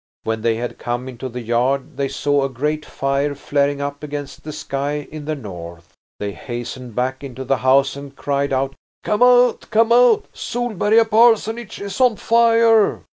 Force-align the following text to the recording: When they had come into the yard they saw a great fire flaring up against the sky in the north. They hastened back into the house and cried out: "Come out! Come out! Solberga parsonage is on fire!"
When 0.23 0.41
they 0.41 0.55
had 0.55 0.79
come 0.79 1.07
into 1.07 1.29
the 1.29 1.41
yard 1.43 1.95
they 1.95 2.07
saw 2.07 2.43
a 2.43 2.49
great 2.49 2.87
fire 2.87 3.35
flaring 3.35 3.81
up 3.81 4.01
against 4.01 4.43
the 4.43 4.51
sky 4.51 5.07
in 5.11 5.25
the 5.25 5.35
north. 5.35 5.93
They 6.19 6.31
hastened 6.31 6.95
back 6.95 7.23
into 7.23 7.43
the 7.45 7.57
house 7.57 7.95
and 7.95 8.15
cried 8.15 8.51
out: 8.51 8.73
"Come 9.03 9.21
out! 9.21 9.69
Come 9.69 9.91
out! 9.91 10.25
Solberga 10.33 11.05
parsonage 11.05 11.79
is 11.79 12.01
on 12.01 12.15
fire!" 12.15 13.03